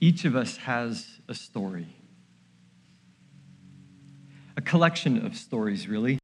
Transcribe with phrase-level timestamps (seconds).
[0.00, 1.94] each of us has a story.
[4.56, 6.18] A collection of stories, really.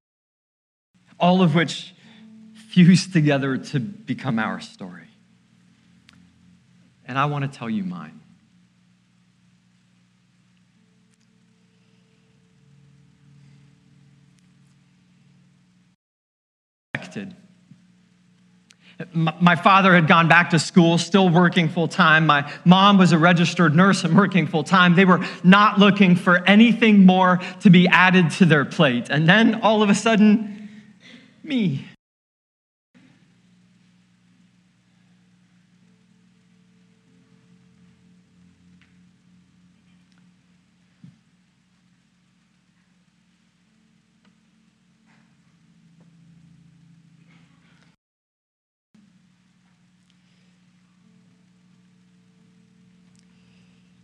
[1.21, 1.95] All of which
[2.71, 5.09] fuse together to become our story.
[7.05, 8.21] And I want to tell you mine.
[19.15, 22.27] My father had gone back to school, still working full time.
[22.27, 24.95] My mom was a registered nurse and working full time.
[24.95, 29.09] They were not looking for anything more to be added to their plate.
[29.11, 30.71] And then all of a sudden,
[31.43, 31.85] me.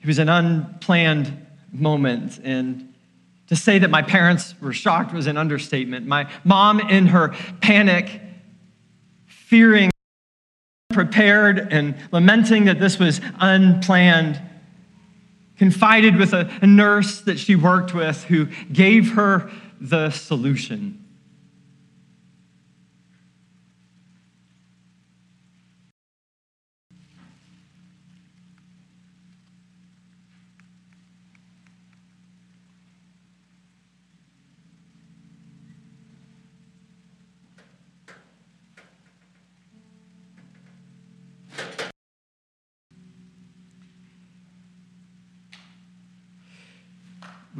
[0.02, 2.41] It was an unplanned moment.
[2.42, 2.92] And
[3.47, 6.06] to say that my parents were shocked was an understatement.
[6.06, 8.20] My mom, in her panic,
[9.27, 9.91] fearing,
[10.92, 14.41] prepared, and lamenting that this was unplanned,
[15.56, 21.02] confided with a, a nurse that she worked with who gave her the solution.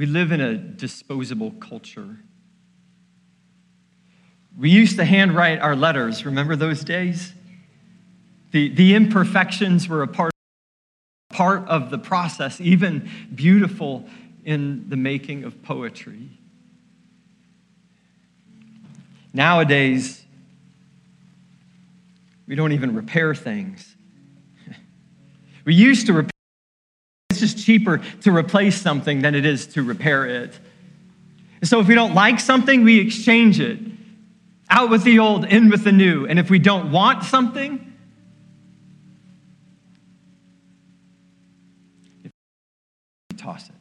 [0.03, 2.19] We live in a disposable culture.
[4.59, 6.27] We used to handwrite our letters.
[6.27, 7.33] Remember those days?
[8.51, 10.33] The, the imperfections were a part,
[11.33, 14.09] part of the process, even beautiful
[14.45, 16.31] in the making of poetry.
[19.33, 20.25] Nowadays,
[22.49, 23.95] we don't even repair things.
[25.65, 26.32] We used to repair
[27.43, 30.57] just cheaper to replace something than it is to repair it.
[31.61, 33.81] And so if we don't like something, we exchange it.
[34.71, 36.25] Out with the old, in with the new.
[36.25, 37.93] And if we don't want something,
[42.23, 43.75] we toss it.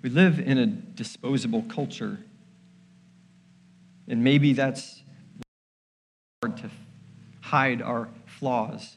[0.00, 2.18] We live in a disposable culture.
[4.08, 5.02] And maybe that's
[6.42, 6.70] hard to
[7.40, 8.96] hide our flaws.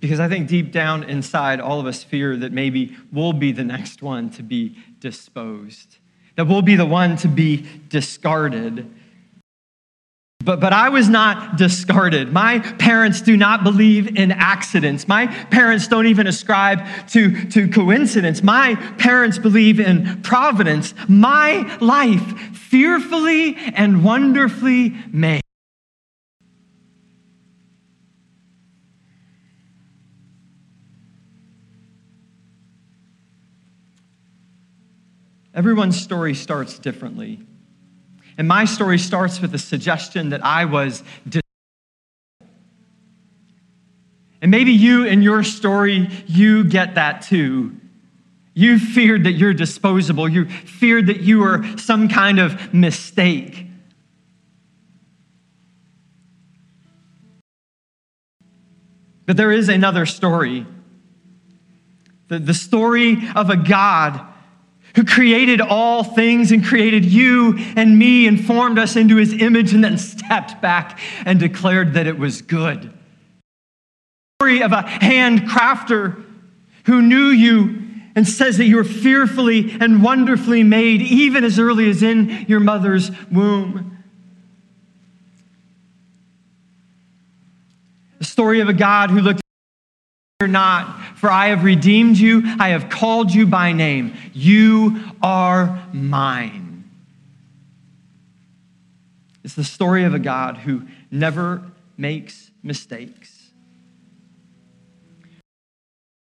[0.00, 3.62] Because I think deep down inside, all of us fear that maybe we'll be the
[3.62, 5.98] next one to be disposed,
[6.34, 8.90] that we'll be the one to be discarded.
[10.44, 12.32] But, but I was not discarded.
[12.32, 15.06] My parents do not believe in accidents.
[15.06, 18.42] My parents don't even ascribe to, to coincidence.
[18.42, 20.94] My parents believe in providence.
[21.08, 25.42] My life, fearfully and wonderfully made.
[35.54, 37.40] Everyone's story starts differently.
[38.42, 41.04] And my story starts with a suggestion that I was.
[44.40, 47.76] And maybe you, in your story, you get that too.
[48.52, 50.28] You feared that you're disposable.
[50.28, 53.68] You feared that you were some kind of mistake.
[59.24, 60.66] But there is another story
[62.26, 64.31] the, the story of a God
[64.94, 69.72] who created all things and created you and me and formed us into his image
[69.72, 72.92] and then stepped back and declared that it was good.
[74.40, 76.22] Story of a hand crafter
[76.84, 77.82] who knew you
[78.14, 82.60] and says that you were fearfully and wonderfully made, even as early as in your
[82.60, 84.04] mother's womb.
[88.18, 89.40] The story of a God who looked
[90.46, 94.16] not, for I have redeemed you, I have called you by name.
[94.32, 96.90] You are mine.
[99.44, 100.82] It's the story of a God who
[101.12, 101.62] never
[101.96, 103.52] makes mistakes.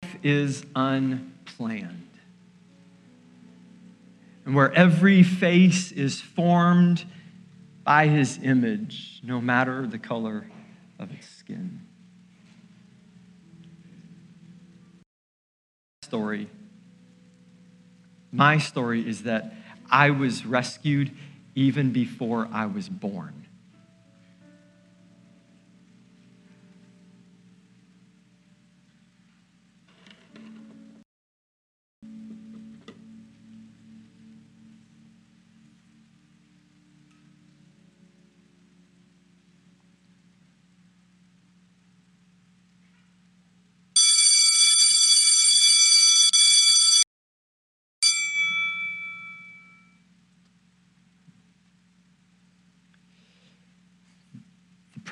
[0.03, 2.11] Life is unplanned.
[4.45, 7.07] And where every face is formed
[7.85, 10.45] by his image, no matter the color
[10.99, 11.81] of its skin.
[16.05, 16.49] Story.
[18.31, 19.55] My story is that
[19.91, 21.11] I was rescued
[21.55, 23.44] even before I was born.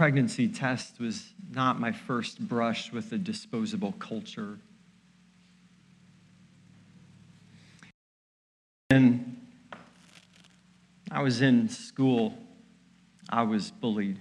[0.03, 4.59] Pregnancy test was not my first brush with a disposable culture.
[8.91, 9.41] And
[11.09, 12.37] I was in school,
[13.31, 14.19] I was bullied.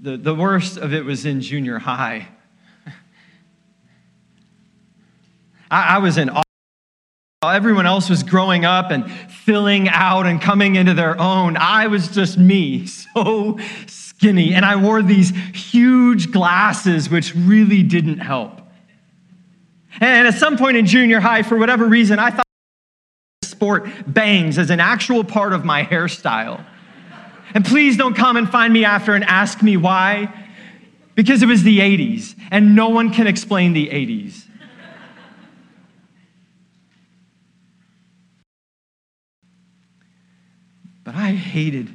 [0.00, 2.28] The, the worst of it was in junior high.
[5.72, 6.30] I, I was in
[7.48, 11.56] Everyone else was growing up and filling out and coming into their own.
[11.56, 14.54] I was just me, so skinny.
[14.54, 18.60] And I wore these huge glasses, which really didn't help.
[20.00, 22.44] And at some point in junior high, for whatever reason, I thought
[23.42, 26.64] sport bangs as an actual part of my hairstyle.
[27.54, 30.32] And please don't come and find me after and ask me why,
[31.14, 34.44] because it was the 80s, and no one can explain the 80s.
[41.24, 41.90] I hated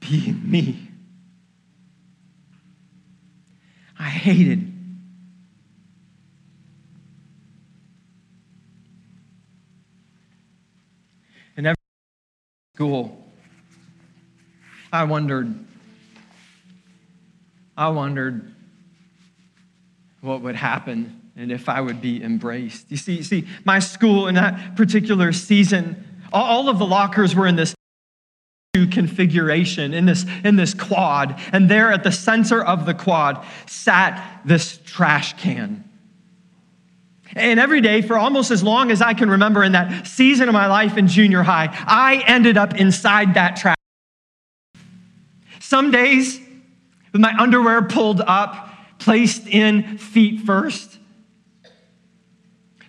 [0.00, 0.88] being me.
[3.98, 4.60] I hated
[11.58, 11.76] in every
[12.74, 13.26] school
[14.90, 15.54] I wondered
[17.76, 18.54] I wondered
[20.22, 22.90] what would happen and if I would be embraced.
[22.90, 27.46] You see, you see, my school in that particular season, all of the lockers were
[27.46, 27.76] in this
[28.96, 31.38] configuration in this, in this quad.
[31.52, 35.84] And there at the center of the quad sat this trash can.
[37.34, 40.54] And every day, for almost as long as I can remember in that season of
[40.54, 43.76] my life in junior high, I ended up inside that trash.
[45.60, 46.40] Some days,
[47.12, 50.98] with my underwear pulled up, placed in feet first,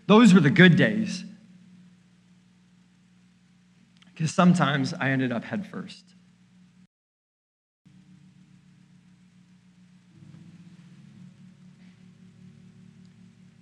[0.06, 1.26] those were the good days
[4.18, 6.04] because sometimes I ended up head first.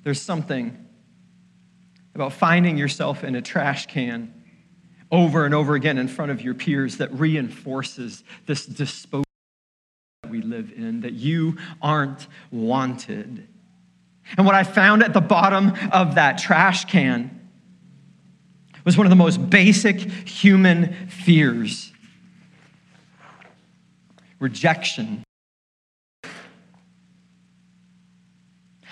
[0.06, 0.78] There's something
[2.13, 4.34] about finding yourself in a trash can
[5.12, 9.25] over and over again in front of your peers that reinforces this disposal
[10.24, 13.46] that we live in, that you aren't wanted.
[14.38, 17.35] And what I found at the bottom of that trash can
[18.86, 21.92] was one of the most basic human fears
[24.40, 25.24] rejection.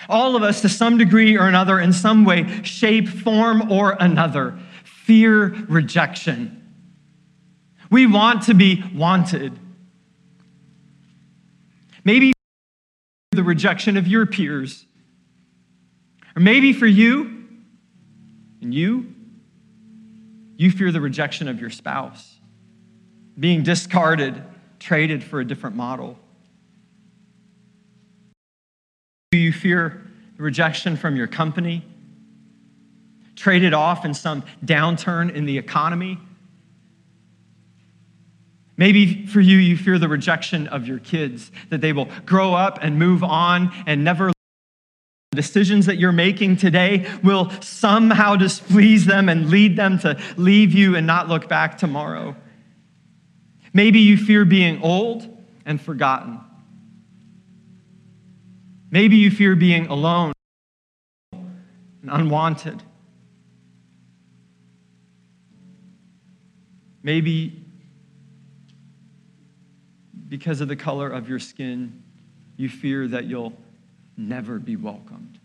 [0.08, 4.58] All of us, to some degree or another, in some way, shape, form, or another,
[4.82, 6.60] fear rejection.
[7.90, 9.58] We want to be wanted.
[12.04, 12.32] Maybe
[13.30, 14.86] the rejection of your peers,
[16.36, 17.46] or maybe for you
[18.60, 19.13] and you,
[20.56, 22.36] you fear the rejection of your spouse,
[23.38, 24.42] being discarded,
[24.78, 26.18] traded for a different model.
[29.32, 30.04] Do you fear
[30.36, 31.84] the rejection from your company,
[33.36, 36.18] traded off in some downturn in the economy.
[38.76, 42.78] Maybe for you, you fear the rejection of your kids, that they will grow up
[42.82, 44.32] and move on and never
[45.34, 50.96] decisions that you're making today will somehow displease them and lead them to leave you
[50.96, 52.34] and not look back tomorrow.
[53.72, 55.28] Maybe you fear being old
[55.66, 56.40] and forgotten.
[58.90, 60.32] Maybe you fear being alone
[61.32, 62.82] and unwanted.
[67.02, 67.64] Maybe
[70.28, 72.02] because of the color of your skin,
[72.56, 73.52] you fear that you'll
[74.16, 75.38] never be welcomed.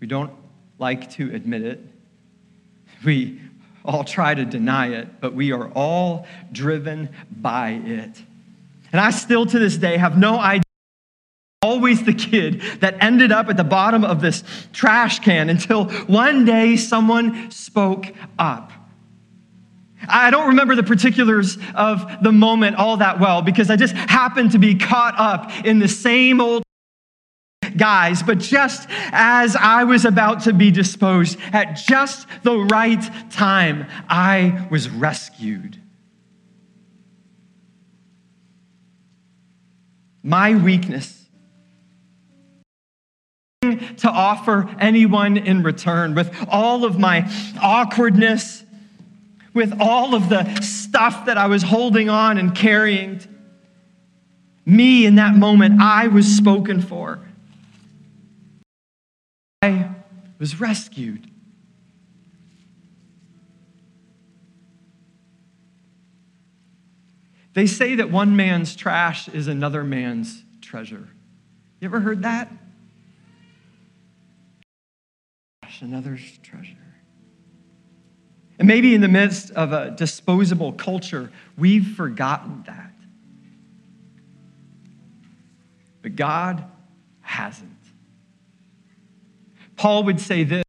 [0.00, 0.32] We don't
[0.78, 1.80] like to admit it.
[3.04, 3.40] We
[3.84, 8.22] all try to deny it, but we are all driven by it.
[8.92, 10.62] And I still to this day have no idea.
[11.60, 16.44] Always the kid that ended up at the bottom of this trash can until one
[16.44, 18.72] day someone spoke up.
[20.08, 24.52] I don't remember the particulars of the moment all that well because I just happened
[24.52, 26.62] to be caught up in the same old
[27.76, 33.86] guys, but just as I was about to be disposed, at just the right time,
[34.08, 35.80] I was rescued.
[40.22, 41.24] My weakness
[43.98, 47.30] to offer anyone in return with all of my
[47.60, 48.63] awkwardness,
[49.54, 53.20] with all of the stuff that I was holding on and carrying.
[54.66, 57.20] Me in that moment, I was spoken for.
[59.62, 59.90] I
[60.38, 61.30] was rescued.
[67.54, 71.08] They say that one man's trash is another man's treasure.
[71.80, 72.50] You ever heard that?
[75.80, 76.93] Another's treasure.
[78.58, 82.92] And maybe in the midst of a disposable culture, we've forgotten that.
[86.02, 86.64] But God
[87.22, 87.70] hasn't.
[89.76, 90.62] Paul would say this,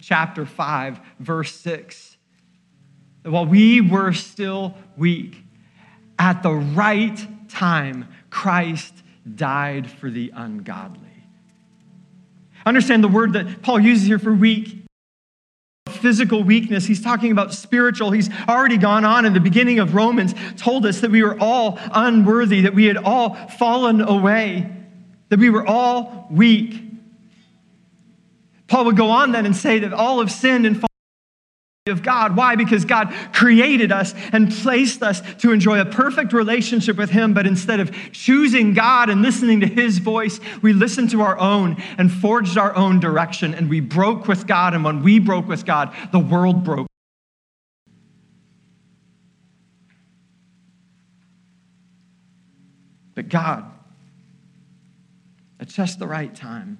[0.00, 2.16] chapter 5, verse 6,
[3.22, 5.42] that while we were still weak,
[6.18, 8.94] at the right time, Christ
[9.34, 11.00] died for the ungodly.
[12.64, 14.87] Understand the word that Paul uses here for weak
[15.98, 16.86] physical weakness.
[16.86, 18.10] He's talking about spiritual.
[18.10, 21.78] He's already gone on in the beginning of Romans, told us that we were all
[21.92, 24.70] unworthy, that we had all fallen away,
[25.28, 26.82] that we were all weak.
[28.68, 30.87] Paul would go on then and say that all have sinned and
[31.88, 32.36] of God.
[32.36, 32.56] Why?
[32.56, 37.46] Because God created us and placed us to enjoy a perfect relationship with Him, but
[37.46, 42.12] instead of choosing God and listening to His voice, we listened to our own and
[42.12, 44.74] forged our own direction, and we broke with God.
[44.74, 46.86] And when we broke with God, the world broke.
[53.14, 53.64] But God,
[55.58, 56.78] at just the right time,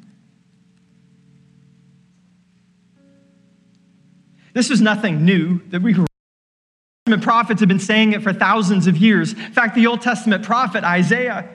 [4.59, 8.97] This was nothing new that we Testament prophets have been saying it for thousands of
[8.97, 9.33] years.
[9.33, 11.49] In fact, the Old Testament prophet Isaiah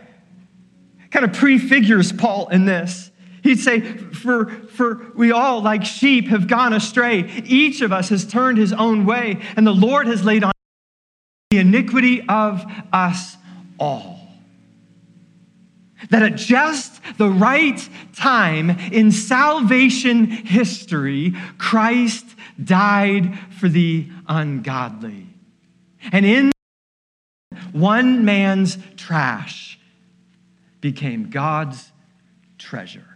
[1.11, 3.11] kind of prefigures Paul in this.
[3.43, 7.29] He'd say, for, for we all, like sheep, have gone astray.
[7.43, 10.53] Each of us has turned his own way, and the Lord has laid on
[11.51, 13.35] the iniquity of us
[13.77, 14.22] all
[16.09, 22.25] that at just the right time in salvation history, Christ
[22.63, 25.27] died for the ungodly.
[26.11, 26.51] And in
[27.71, 29.79] one man's trash
[30.81, 31.91] became God's
[32.57, 33.12] treasure.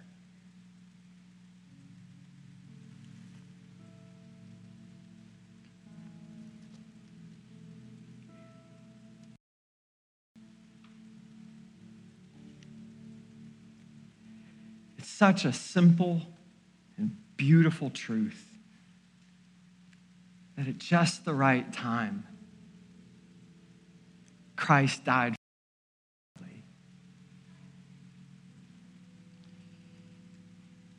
[15.17, 16.21] Such a simple
[16.95, 18.45] and beautiful truth
[20.55, 22.23] that at just the right time,
[24.55, 25.35] Christ died.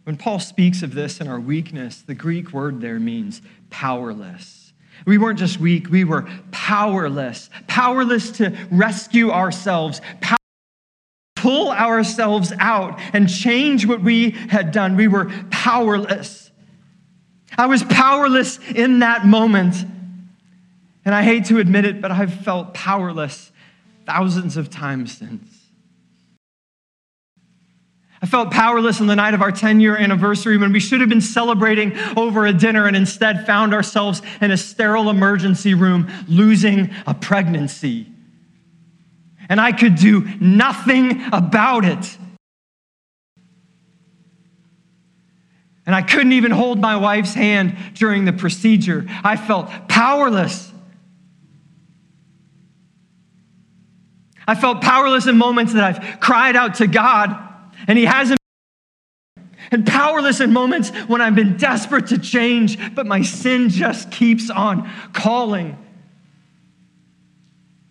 [0.02, 4.72] When Paul speaks of this in our weakness, the Greek word there means powerless.
[5.06, 7.50] We weren't just weak, we were powerless.
[7.66, 10.00] Powerless to rescue ourselves,
[11.48, 14.96] pull ourselves out and change what we had done.
[14.96, 16.50] We were powerless.
[17.56, 19.74] I was powerless in that moment.
[21.06, 23.50] And I hate to admit it, but I've felt powerless
[24.04, 25.48] thousands of times since.
[28.20, 31.08] I felt powerless on the night of our 10 year anniversary when we should have
[31.08, 36.90] been celebrating over a dinner and instead found ourselves in a sterile emergency room losing
[37.06, 38.06] a pregnancy
[39.48, 42.18] and I could do nothing about it.
[45.86, 49.06] And I couldn't even hold my wife's hand during the procedure.
[49.24, 50.70] I felt powerless.
[54.46, 57.42] I felt powerless in moments that I've cried out to God
[57.86, 58.38] and He hasn't.
[59.70, 64.50] And powerless in moments when I've been desperate to change, but my sin just keeps
[64.50, 65.76] on calling.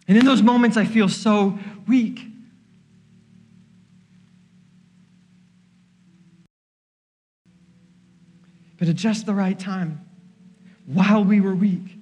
[0.08, 2.22] And in those moments, I feel so weak.
[8.78, 10.06] But at just the right time,
[10.86, 11.98] while we were weak,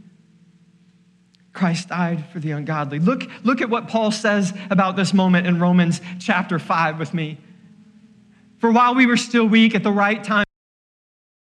[1.54, 3.00] Christ died for the ungodly.
[3.00, 7.38] Look, look at what Paul says about this moment in Romans chapter 5 with me.
[8.60, 10.45] For while we were still weak, at the right time,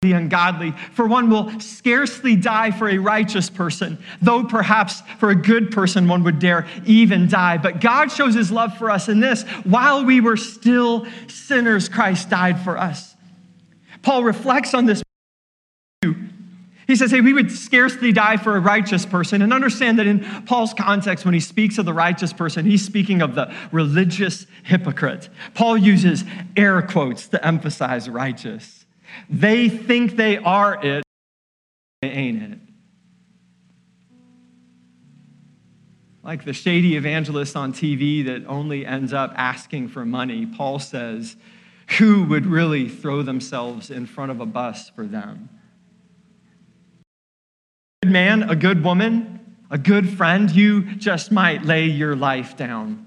[0.04, 5.34] the ungodly, for one will scarcely die for a righteous person, though perhaps for a
[5.34, 7.58] good person one would dare even die.
[7.58, 12.30] But God shows his love for us in this while we were still sinners, Christ
[12.30, 13.14] died for us.
[14.02, 15.02] Paul reflects on this.
[16.86, 19.40] He says, Hey, we would scarcely die for a righteous person.
[19.40, 23.22] And understand that in Paul's context, when he speaks of the righteous person, he's speaking
[23.22, 25.30] of the religious hypocrite.
[25.54, 26.24] Paul uses
[26.56, 28.83] air quotes to emphasize righteous.
[29.28, 31.04] They think they are it,
[32.02, 32.58] they ain't it.
[36.22, 41.36] Like the shady evangelist on TV that only ends up asking for money, Paul says,
[41.98, 45.50] who would really throw themselves in front of a bus for them?
[48.02, 52.56] A good man, a good woman, a good friend, you just might lay your life
[52.56, 53.06] down.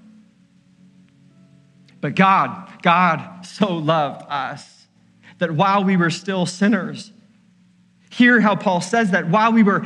[2.01, 4.76] But God, God so loved us
[5.39, 7.11] that while we were still sinners,
[8.09, 9.85] hear how Paul says that while we were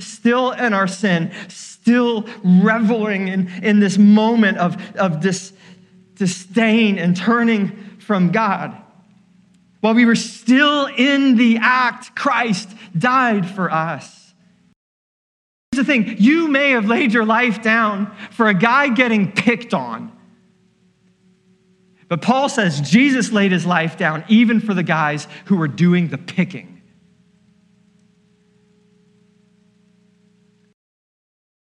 [0.00, 5.20] still in our sin, still reveling in, in this moment of, of
[6.14, 8.76] disdain and turning from God,
[9.80, 14.32] while we were still in the act, Christ died for us.
[15.72, 19.74] Here's the thing you may have laid your life down for a guy getting picked
[19.74, 20.13] on
[22.14, 26.06] but Paul says Jesus laid his life down even for the guys who were doing
[26.06, 26.80] the picking.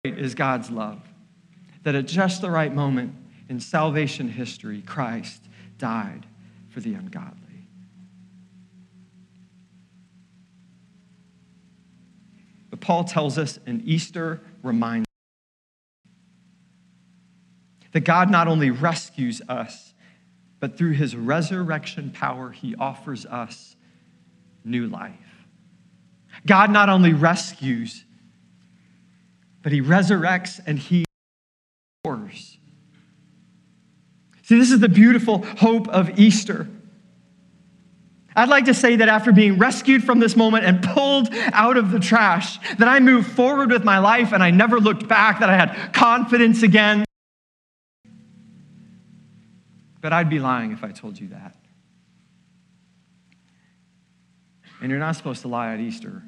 [0.04, 1.02] Is God's love.
[1.82, 3.12] That at just the right moment
[3.48, 5.42] in salvation history, Christ
[5.78, 6.26] died
[6.68, 7.66] for the ungodly.
[12.70, 15.06] But Paul tells us an Easter reminder
[17.90, 19.92] that God not only rescues us,
[20.60, 23.76] but through his resurrection power, he offers us
[24.64, 25.14] new life.
[26.44, 28.04] God not only rescues,
[29.62, 31.04] but he resurrects and he
[32.04, 32.58] restores.
[34.42, 36.68] See, this is the beautiful hope of Easter.
[38.36, 41.90] I'd like to say that after being rescued from this moment and pulled out of
[41.90, 45.48] the trash, that I moved forward with my life and I never looked back, that
[45.48, 47.04] I had confidence again,
[50.00, 51.56] but I'd be lying if I told you that.
[54.80, 56.22] And you're not supposed to lie at Easter.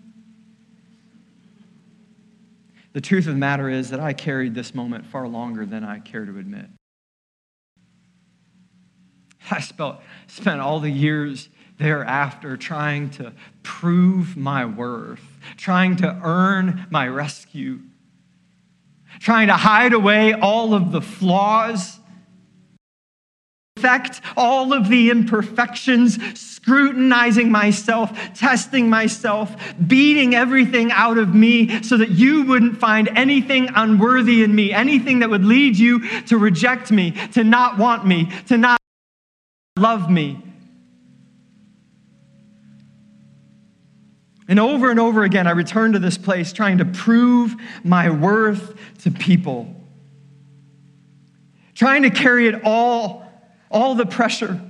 [2.95, 5.99] The truth of the matter is that I carried this moment far longer than I
[6.01, 6.67] care to admit.
[9.51, 15.23] I spent all the years thereafter trying to prove my worth,
[15.57, 17.81] trying to earn my rescue,
[19.21, 22.01] trying to hide away all of the flaws
[23.79, 29.55] perfect all of the imperfections, scrutinizing myself, testing myself,
[29.87, 35.21] beating everything out of me so that you wouldn't find anything unworthy in me, anything
[35.21, 38.79] that would lead you to reject me, to not want me, to not
[39.79, 40.43] love me.
[44.49, 48.75] And over and over again, I return to this place trying to prove my worth
[49.03, 49.75] to people,
[51.75, 53.28] trying to carry it all
[53.71, 54.61] all the pressure,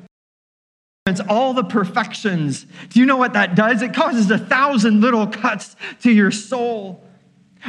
[1.29, 2.67] all the perfections.
[2.91, 3.83] Do you know what that does?
[3.83, 7.03] It causes a thousand little cuts to your soul,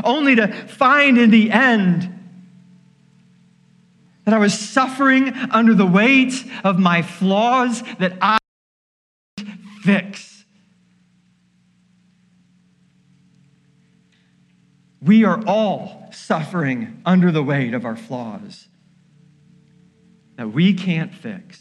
[0.04, 2.16] only to find in the end
[4.26, 8.38] that I was suffering under the weight of my flaws that I
[9.82, 10.46] fix.
[15.02, 18.68] We are all suffering under the weight of our flaws
[20.40, 21.60] that we can't fix.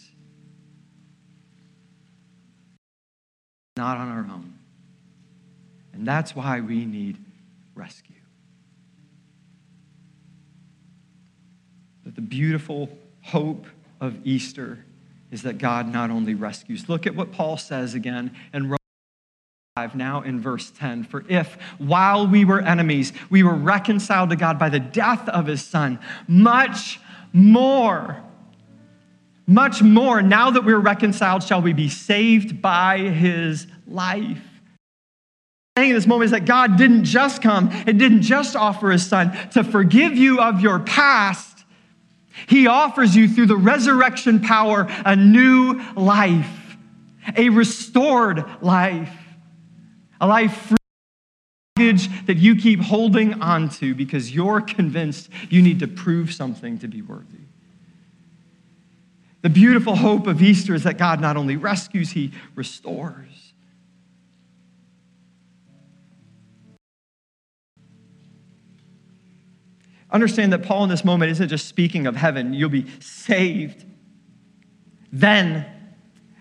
[3.77, 4.57] Not on our own.
[5.93, 7.17] And that's why we need
[7.75, 8.15] rescue.
[12.05, 12.89] But the beautiful
[13.23, 13.67] hope
[14.01, 14.85] of Easter
[15.33, 16.89] is that God not only rescues.
[16.89, 18.79] Look at what Paul says again in Romans
[19.75, 21.03] 5, now in verse 10.
[21.03, 25.47] For if, while we were enemies, we were reconciled to God by the death of
[25.47, 27.01] his Son, much
[27.33, 28.23] more
[29.49, 34.43] much more, now that we're reconciled, shall we be saved by his life.
[35.77, 39.33] In this moment is that God didn't just come and didn't just offer his son
[39.53, 41.65] to forgive you of your past.
[42.47, 46.77] He offers you through the resurrection power a new life,
[47.37, 49.13] a restored life,
[50.21, 50.77] a life free
[51.77, 56.79] baggage that you keep holding on to because you're convinced you need to prove something
[56.79, 57.48] to be worthy.
[59.43, 63.53] The beautiful hope of Easter is that God not only rescues, he restores.
[70.11, 72.55] Understand that Paul in this moment isn't just speaking of heaven.
[72.55, 73.85] You'll be saved.
[75.13, 75.67] Then,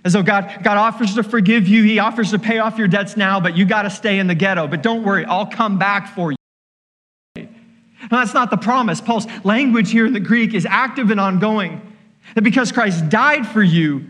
[0.05, 3.17] as though God, God offers to forgive you, He offers to pay off your debts
[3.17, 4.67] now, but you got to stay in the ghetto.
[4.67, 6.37] But don't worry, I'll come back for you.
[7.35, 9.01] Now, that's not the promise.
[9.01, 11.86] Paul's language here in the Greek is active and ongoing.
[12.35, 14.05] That because Christ died for you,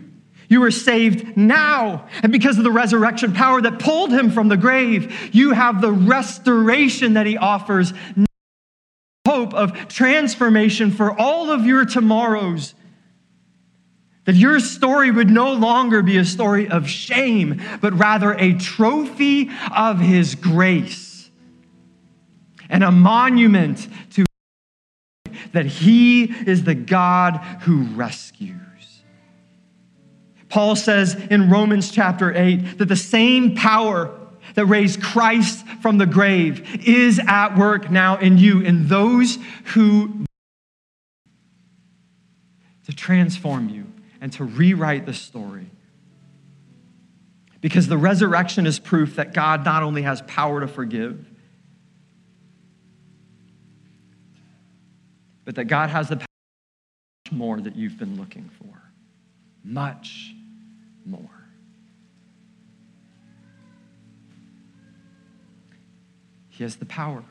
[0.49, 2.07] you are saved now.
[2.23, 5.91] And because of the resurrection power that pulled him from the grave, you have the
[5.91, 7.93] restoration that he offers
[9.27, 12.73] hope of transformation for all of your tomorrows.
[14.23, 19.49] That your story would no longer be a story of shame, but rather a trophy
[19.75, 21.29] of his grace
[22.69, 24.25] and a monument to
[25.53, 28.55] that he is the God who rescues.
[30.49, 34.17] Paul says in Romans chapter 8 that the same power
[34.55, 40.25] that raised Christ from the grave is at work now in you, in those who
[42.85, 43.85] to transform you
[44.21, 45.69] and to rewrite the story.
[47.59, 51.25] Because the resurrection is proof that God not only has power to forgive,
[55.47, 56.25] but that God has the power
[57.31, 58.81] more that you've been looking for.
[59.63, 60.33] Much
[61.05, 61.21] more.
[66.49, 67.23] He has the power.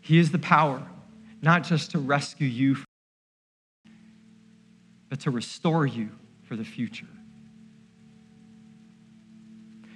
[0.00, 0.80] He is the power,
[1.42, 2.76] not just to rescue you,
[5.08, 6.10] but to restore you
[6.44, 7.08] for the future.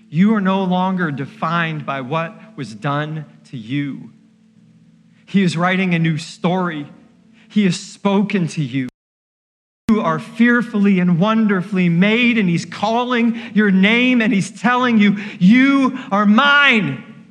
[0.08, 4.10] You are no longer defined by what was done to you.
[5.30, 6.90] He is writing a new story.
[7.48, 8.88] He has spoken to you.
[9.88, 15.18] You are fearfully and wonderfully made, and He's calling your name and He's telling you,
[15.38, 17.28] You are mine.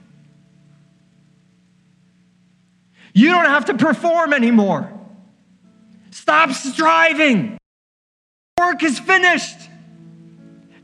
[3.14, 4.90] You don't have to perform anymore.
[6.12, 7.58] Stop striving.
[8.58, 9.58] Work is finished.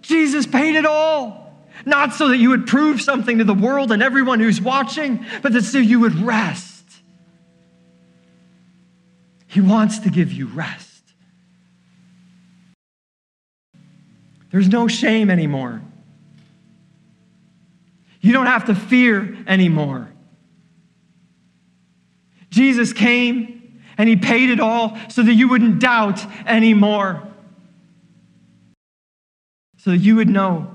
[0.01, 1.63] Jesus paid it all.
[1.85, 5.53] Not so that you would prove something to the world and everyone who's watching, but
[5.53, 6.74] that so you would rest.
[9.55, 11.01] He wants to give you rest.
[14.51, 15.81] There's no shame anymore.
[18.19, 20.11] You don't have to fear anymore.
[22.49, 27.25] Jesus came and he paid it all so that you wouldn't doubt anymore.
[29.77, 30.69] So that you would know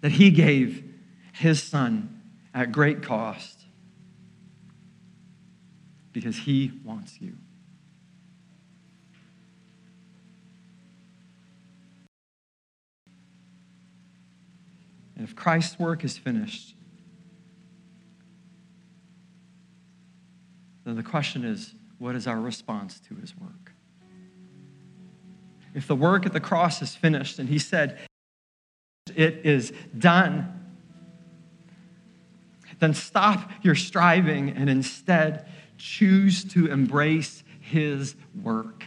[0.00, 0.90] that he gave
[1.34, 2.22] his son
[2.54, 3.57] at great cost
[6.18, 7.32] because he wants you.
[15.14, 16.74] And if Christ's work is finished,
[20.84, 23.72] then the question is what is our response to his work?
[25.72, 28.00] If the work at the cross is finished and he said,
[29.14, 30.52] it is done,
[32.80, 35.46] then stop your striving and instead
[35.78, 38.84] choose to embrace his work.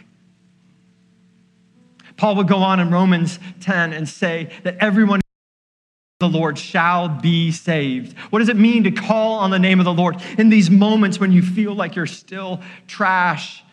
[2.16, 5.20] Paul would go on in Romans 10 and say that everyone
[6.20, 8.16] the Lord shall be saved.
[8.30, 11.18] What does it mean to call on the name of the Lord in these moments
[11.18, 13.64] when you feel like you're still trash?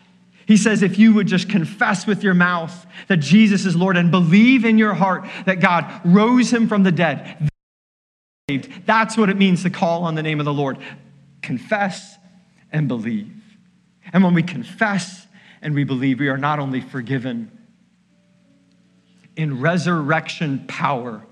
[0.46, 4.10] He says, if you would just confess with your mouth that Jesus is Lord and
[4.10, 7.48] believe in your heart that God rose him from the dead,
[8.84, 10.78] that's what it means to call on the name of the Lord.
[11.42, 12.16] Confess
[12.72, 13.32] and believe.
[14.12, 15.26] And when we confess
[15.62, 17.50] and we believe, we are not only forgiven
[19.36, 21.24] in resurrection power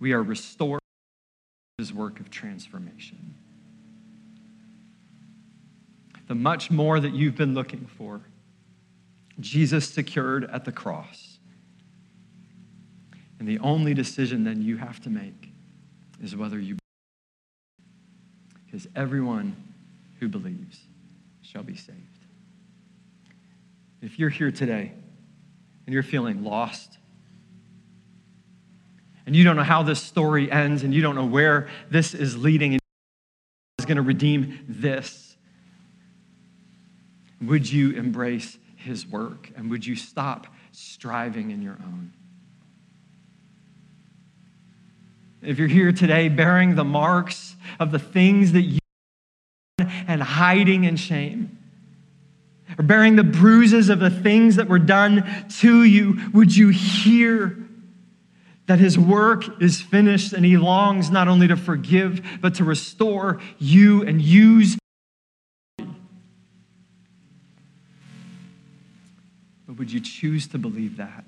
[0.00, 3.34] we are restored to his work of transformation.
[6.26, 8.22] The much more that you've been looking for,
[9.38, 11.38] Jesus secured at the cross.
[13.38, 15.52] And the only decision then you have to make
[16.22, 16.76] is whether you
[18.66, 19.56] because everyone
[20.20, 20.78] who believes
[21.42, 21.98] shall be saved.
[24.02, 24.92] If you're here today
[25.86, 26.98] and you're feeling lost,
[29.26, 32.36] and you don't know how this story ends, and you don't know where this is
[32.36, 32.80] leading, and
[33.78, 35.36] is going to redeem this,
[37.40, 39.50] would you embrace his work?
[39.56, 42.12] And would you stop striving in your own?
[45.42, 48.80] If you're here today bearing the marks of the things that you
[50.06, 51.58] and hiding in shame,
[52.78, 57.56] or bearing the bruises of the things that were done to you, would you hear
[58.70, 63.40] that his work is finished and he longs not only to forgive, but to restore
[63.58, 64.78] you and use.
[65.76, 65.88] But
[69.76, 71.24] would you choose to believe that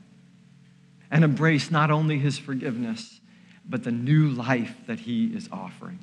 [1.11, 3.20] and embrace not only his forgiveness,
[3.68, 5.98] but the new life that he is offering?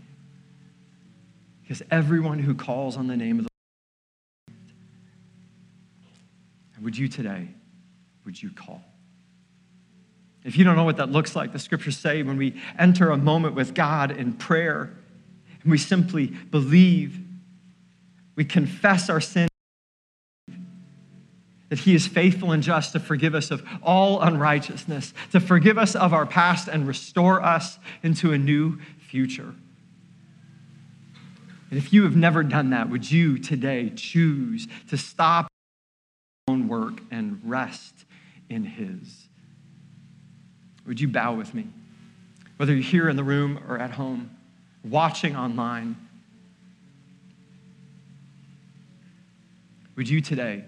[1.69, 3.49] Because everyone who calls on the name of the
[6.73, 7.47] Lord, would you today,
[8.25, 8.81] would you call?
[10.43, 13.17] If you don't know what that looks like, the scriptures say when we enter a
[13.17, 14.91] moment with God in prayer
[15.61, 17.19] and we simply believe,
[18.35, 19.47] we confess our sin,
[21.69, 25.95] that He is faithful and just to forgive us of all unrighteousness, to forgive us
[25.95, 29.53] of our past and restore us into a new future.
[31.69, 35.47] And if you have never done that, would you today choose to stop
[36.47, 37.93] your own work and rest
[38.49, 39.27] in His?
[40.87, 41.67] Would you bow with me?
[42.57, 44.31] Whether you're here in the room or at home,
[44.83, 45.95] watching online,
[49.95, 50.63] would you today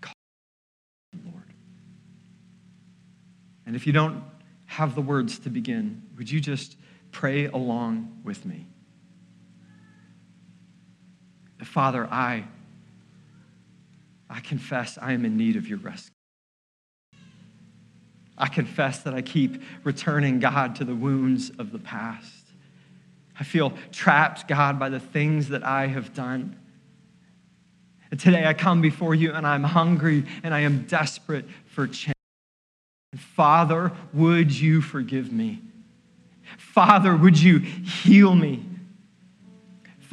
[0.00, 0.12] call
[1.12, 1.44] the Lord?
[3.66, 4.24] And if you don't
[4.66, 6.76] have the words to begin, would you just
[7.12, 8.66] pray along with me?
[11.62, 12.44] Father, I,
[14.28, 16.10] I confess I am in need of your rescue.
[18.36, 22.44] I confess that I keep returning, God, to the wounds of the past.
[23.38, 26.56] I feel trapped, God, by the things that I have done.
[28.10, 32.14] And today I come before you and I'm hungry and I am desperate for change.
[33.16, 35.62] Father, would you forgive me?
[36.58, 38.64] Father, would you heal me?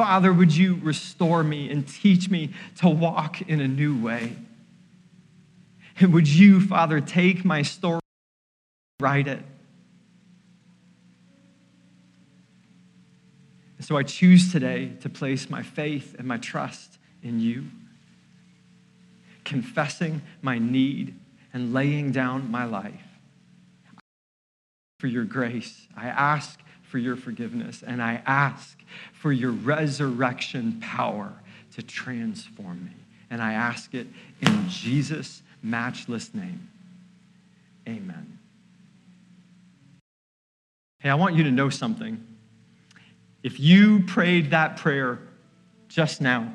[0.02, 4.36] Father, would you restore me and teach me to walk in a new way?
[6.00, 8.02] And would you, Father, take my story?
[9.00, 9.44] write it.
[13.78, 17.66] And so I choose today to place my faith and my trust in you,
[19.46, 21.14] confessing my need
[21.54, 23.06] and laying down my life.
[25.00, 26.60] For your grace, I ask
[26.92, 28.78] for your forgiveness, and I ask
[29.14, 31.32] for your resurrection power
[31.74, 32.92] to transform me.
[33.30, 34.08] And I ask it
[34.42, 36.70] in Jesus' matchless name.
[37.88, 38.38] Amen.
[41.00, 42.22] Hey, I want you to know something.
[43.42, 45.20] If you prayed that prayer
[45.88, 46.52] just now,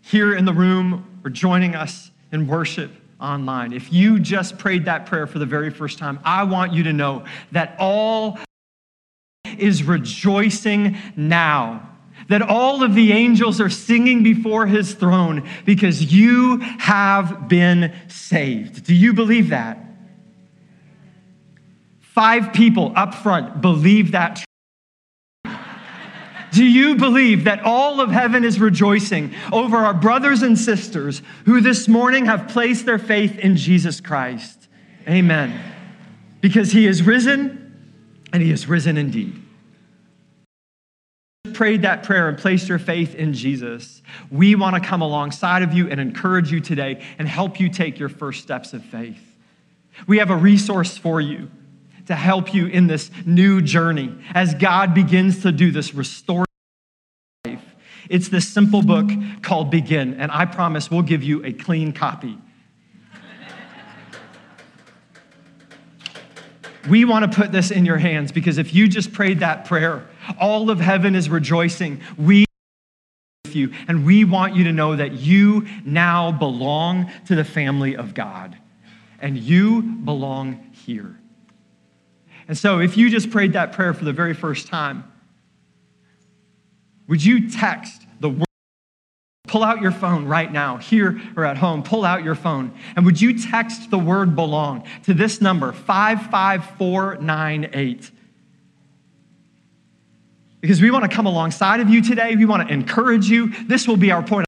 [0.00, 5.04] here in the room or joining us in worship online, if you just prayed that
[5.04, 8.38] prayer for the very first time, I want you to know that all
[9.58, 11.90] is rejoicing now.
[12.28, 18.84] That all of the angels are singing before his throne because you have been saved.
[18.84, 19.78] Do you believe that?
[22.00, 24.42] Five people up front believe that.
[26.50, 31.60] Do you believe that all of heaven is rejoicing over our brothers and sisters who
[31.60, 34.66] this morning have placed their faith in Jesus Christ?
[35.06, 35.60] Amen.
[36.40, 37.62] Because he is risen
[38.32, 39.42] and he is risen indeed.
[41.56, 44.02] Prayed that prayer and placed your faith in Jesus.
[44.30, 47.98] We want to come alongside of you and encourage you today and help you take
[47.98, 49.34] your first steps of faith.
[50.06, 51.50] We have a resource for you
[52.08, 56.44] to help you in this new journey as God begins to do this restorative
[57.46, 57.64] life.
[58.10, 59.08] It's this simple book
[59.40, 62.36] called Begin, and I promise we'll give you a clean copy.
[66.86, 70.06] we want to put this in your hands because if you just prayed that prayer,
[70.38, 72.00] all of heaven is rejoicing.
[72.16, 72.46] We
[73.46, 77.96] with you, and we want you to know that you now belong to the family
[77.96, 78.56] of God,
[79.20, 81.20] and you belong here.
[82.48, 85.10] And so, if you just prayed that prayer for the very first time,
[87.08, 88.42] would you text the word?
[89.46, 91.84] Pull out your phone right now, here or at home.
[91.84, 92.74] Pull out your phone.
[92.96, 98.10] And would you text the word belong to this number, 55498?
[100.66, 102.34] Because we want to come alongside of you today.
[102.34, 103.52] We want to encourage you.
[103.66, 104.46] This will be our point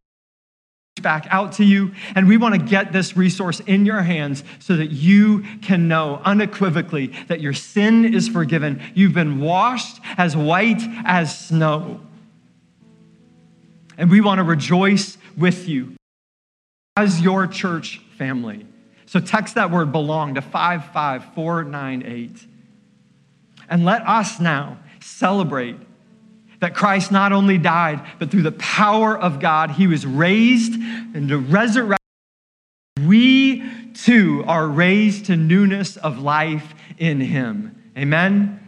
[1.00, 1.92] back out to you.
[2.16, 6.20] And we want to get this resource in your hands so that you can know
[6.24, 8.82] unequivocally that your sin is forgiven.
[8.94, 12.00] You've been washed as white as snow.
[13.96, 15.94] And we want to rejoice with you
[16.96, 18.66] as your church family.
[19.06, 22.44] So text that word belong to 55498.
[23.68, 25.76] And let us now celebrate
[26.60, 31.52] that Christ not only died, but through the power of God, he was raised and
[31.52, 31.98] resurrected.
[33.06, 33.62] We
[33.94, 37.74] too are raised to newness of life in Him.
[37.96, 38.60] Amen.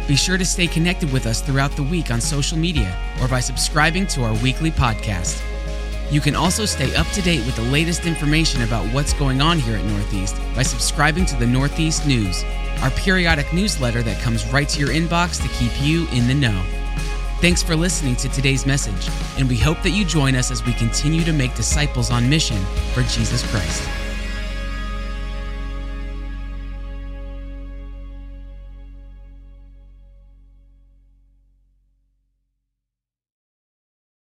[0.08, 3.39] Be sure to stay connected with us throughout the week on social media or by
[3.39, 5.41] subscribing to our weekly podcast.
[6.12, 9.58] You can also stay up to date with the latest information about what's going on
[9.58, 12.44] here at Northeast by subscribing to the Northeast News,
[12.82, 16.63] our periodic newsletter that comes right to your inbox to keep you in the know.
[17.41, 20.74] Thanks for listening to today's message, and we hope that you join us as we
[20.74, 22.63] continue to make disciples on mission
[22.94, 23.84] for Jesus Christ.